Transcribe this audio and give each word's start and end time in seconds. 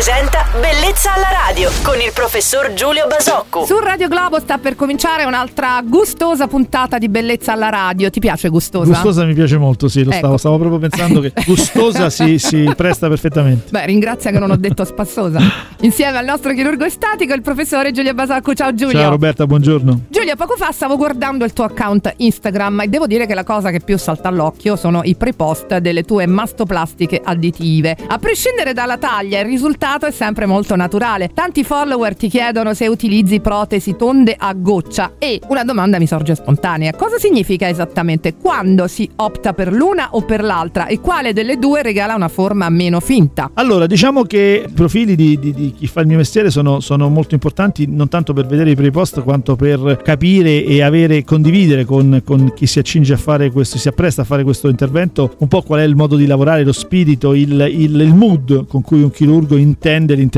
presenta 0.00 0.49
Bellezza 0.58 1.14
alla 1.14 1.28
radio 1.46 1.70
con 1.84 2.00
il 2.00 2.10
professor 2.12 2.72
Giulio 2.74 3.06
Basocco. 3.06 3.64
Su 3.64 3.78
Radio 3.78 4.08
Globo 4.08 4.40
sta 4.40 4.58
per 4.58 4.74
cominciare 4.74 5.22
un'altra 5.22 5.80
gustosa 5.84 6.48
puntata 6.48 6.98
di 6.98 7.08
Bellezza 7.08 7.52
alla 7.52 7.68
radio. 7.68 8.10
Ti 8.10 8.18
piace 8.18 8.48
gustosa? 8.48 8.90
Gustosa 8.90 9.24
mi 9.24 9.32
piace 9.34 9.58
molto, 9.58 9.86
sì, 9.86 10.02
lo 10.02 10.10
Ecco. 10.10 10.18
stavo, 10.18 10.36
stavo 10.38 10.58
proprio 10.58 10.80
pensando 10.80 11.20
che 11.20 11.32
gustosa 11.46 12.10
si, 12.10 12.40
si 12.40 12.68
presta 12.76 13.06
perfettamente. 13.06 13.68
Beh, 13.70 13.86
ringrazia 13.86 14.32
che 14.32 14.40
non 14.40 14.50
ho 14.50 14.56
detto 14.56 14.84
spassosa. 14.84 15.38
Insieme 15.82 16.18
al 16.18 16.24
nostro 16.24 16.52
chirurgo 16.52 16.84
estatico, 16.84 17.32
il 17.32 17.42
professore 17.42 17.92
Giulio 17.92 18.12
Basocco. 18.12 18.52
Ciao 18.52 18.74
Giulio. 18.74 18.98
Ciao 18.98 19.10
Roberta, 19.10 19.46
buongiorno. 19.46 20.00
Giulio, 20.08 20.34
poco 20.34 20.56
fa 20.56 20.72
stavo 20.72 20.96
guardando 20.96 21.44
il 21.44 21.52
tuo 21.52 21.62
account 21.62 22.12
Instagram 22.16 22.80
e 22.80 22.88
devo 22.88 23.06
dire 23.06 23.26
che 23.26 23.34
la 23.34 23.44
cosa 23.44 23.70
che 23.70 23.78
più 23.78 23.96
salta 23.96 24.26
all'occhio 24.26 24.74
sono 24.74 25.02
i 25.04 25.14
pre-post 25.14 25.76
delle 25.78 26.02
tue 26.02 26.26
mastoplastiche 26.26 27.20
additive. 27.22 27.96
A 28.08 28.18
prescindere 28.18 28.72
dalla 28.72 28.98
taglia, 28.98 29.38
il 29.38 29.46
risultato 29.46 30.06
è 30.06 30.10
sempre 30.10 30.38
molto 30.46 30.76
naturale. 30.76 31.30
Tanti 31.34 31.64
follower 31.64 32.14
ti 32.16 32.28
chiedono 32.28 32.74
se 32.74 32.86
utilizzi 32.88 33.40
protesi 33.40 33.96
tonde 33.96 34.34
a 34.38 34.52
goccia 34.54 35.12
e 35.18 35.40
una 35.48 35.64
domanda 35.64 35.98
mi 35.98 36.06
sorge 36.06 36.34
spontanea. 36.34 36.92
Cosa 36.94 37.18
significa 37.18 37.68
esattamente 37.68 38.34
quando 38.34 38.86
si 38.86 39.08
opta 39.16 39.52
per 39.52 39.72
l'una 39.72 40.08
o 40.12 40.22
per 40.22 40.42
l'altra 40.42 40.86
e 40.86 41.00
quale 41.00 41.32
delle 41.32 41.58
due 41.58 41.82
regala 41.82 42.14
una 42.14 42.28
forma 42.28 42.68
meno 42.68 43.00
finta? 43.00 43.50
Allora, 43.54 43.86
diciamo 43.86 44.22
che 44.24 44.64
i 44.68 44.72
profili 44.72 45.14
di, 45.16 45.38
di- 45.38 45.52
di 45.52 45.72
chi 45.76 45.86
fa 45.86 46.00
il 46.00 46.06
mio 46.06 46.16
mestiere 46.16 46.50
sono, 46.50 46.80
sono 46.80 47.08
molto 47.08 47.34
importanti 47.34 47.86
non 47.86 48.08
tanto 48.08 48.32
per 48.32 48.46
vedere 48.46 48.70
i 48.70 48.74
pre-post 48.74 49.22
quanto 49.22 49.56
per 49.56 50.00
capire 50.02 50.64
e 50.64 50.82
avere, 50.82 51.24
condividere 51.24 51.84
con, 51.84 52.22
con 52.24 52.52
chi 52.54 52.66
si 52.66 52.78
accinge 52.78 53.12
a 53.14 53.16
fare 53.16 53.50
questo, 53.50 53.78
si 53.78 53.88
appresta 53.88 54.22
a 54.22 54.24
fare 54.24 54.42
questo 54.42 54.68
intervento 54.68 55.34
un 55.38 55.48
po' 55.48 55.62
qual 55.62 55.80
è 55.80 55.84
il 55.84 55.96
modo 55.96 56.16
di 56.16 56.26
lavorare, 56.26 56.64
lo 56.64 56.72
spirito, 56.72 57.34
il, 57.34 57.52
il- 57.70 57.98
il 58.00 58.14
mood 58.14 58.66
con 58.66 58.82
cui 58.82 59.02
un 59.02 59.10
chirurgo 59.10 59.56
intende 59.56 60.14
l'intervento 60.14 60.28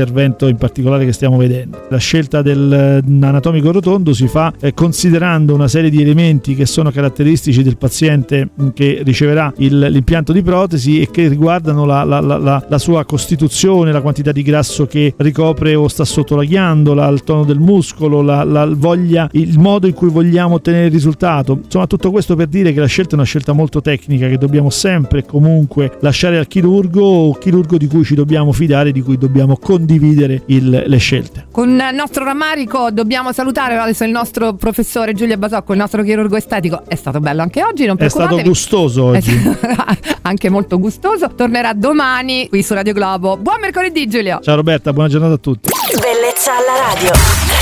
in 0.47 0.55
particolare 0.57 1.05
che 1.05 1.11
stiamo 1.13 1.37
vedendo. 1.37 1.79
La 1.89 1.97
scelta 1.97 2.41
dell'anatomico 2.41 3.71
rotondo 3.71 4.13
si 4.13 4.27
fa 4.27 4.51
eh, 4.59 4.73
considerando 4.73 5.53
una 5.53 5.67
serie 5.67 5.89
di 5.89 6.01
elementi 6.01 6.55
che 6.55 6.65
sono 6.65 6.91
caratteristici 6.91 7.63
del 7.63 7.77
paziente 7.77 8.49
che 8.73 9.01
riceverà 9.03 9.53
il- 9.57 9.79
l'impianto 9.89 10.33
di 10.33 10.41
protesi 10.41 10.99
e 11.01 11.09
che 11.11 11.27
riguardano 11.27 11.85
la, 11.85 12.03
la- 12.03 12.19
la- 12.19 12.37
la- 12.37 12.77
sua 12.77 13.05
costituzione, 13.05 13.91
la 13.91 14.01
quantità 14.01 14.31
di 14.31 14.41
grasso 14.41 14.85
che 14.85 15.13
ricopre 15.17 15.75
o 15.75 15.87
sta 15.87 16.03
sotto 16.03 16.35
la 16.35 16.43
ghiandola, 16.43 17.07
il 17.07 17.23
tono 17.23 17.45
del 17.45 17.59
muscolo, 17.59 18.21
voglia, 18.75 19.29
il 19.33 19.57
modo 19.59 19.87
in 19.87 19.93
cui 19.93 20.09
vogliamo 20.09 20.55
ottenere 20.55 20.87
il 20.87 20.91
risultato. 20.91 21.59
Insomma, 21.63 21.87
tutto 21.87 22.11
questo 22.11 22.35
per 22.35 22.47
dire 22.47 22.73
che 22.73 22.79
la 22.79 22.87
scelta 22.87 23.11
è 23.11 23.15
una 23.15 23.23
scelta 23.23 23.53
molto 23.53 23.79
tecnica 23.81 24.27
che 24.27 24.37
dobbiamo 24.37 24.69
sempre 24.69 25.19
e 25.19 25.25
comunque 25.25 25.91
lasciare 26.01 26.37
al 26.37 26.47
chirurgo, 26.47 27.37
chirurgo 27.39 27.77
di 27.77 27.87
cui 27.87 28.03
ci 28.03 28.15
dobbiamo 28.15 28.51
fidare, 28.51 28.91
di 28.91 29.01
cui 29.01 29.17
dobbiamo 29.17 29.55
condividere 29.55 29.81
il- 30.47 30.83
le 30.85 30.97
scelte. 30.97 31.47
Con 31.51 31.69
il 31.69 31.95
nostro 31.95 32.23
rammarico 32.23 32.89
dobbiamo 32.91 33.31
salutare 33.31 33.77
adesso 33.77 34.03
il 34.03 34.11
nostro 34.11 34.53
professore 34.53 35.13
Giulio 35.13 35.37
Basocco, 35.37 35.71
il 35.73 35.79
nostro 35.79 36.03
chirurgo 36.03 36.35
estetico. 36.35 36.83
È 36.87 36.95
stato 36.95 37.19
bello 37.19 37.41
anche 37.41 37.63
oggi, 37.63 37.85
non 37.85 37.95
È 37.99 38.07
stato 38.09 38.41
gustoso 38.41 39.03
oggi. 39.05 39.39
anche 40.23 40.49
molto 40.49 40.79
gustoso. 40.79 41.33
Tornerà 41.35 41.73
domani 41.73 42.47
qui 42.49 42.63
su 42.63 42.73
Radio 42.73 42.93
Globo. 42.93 43.37
Buon 43.37 43.59
mercoledì 43.61 44.07
Giulio. 44.07 44.39
Ciao 44.41 44.55
Roberta, 44.55 44.93
buona 44.93 45.09
giornata 45.09 45.33
a 45.33 45.37
tutti. 45.37 45.69
Bellezza 45.99 46.51
alla 46.51 46.93
radio. 46.93 47.52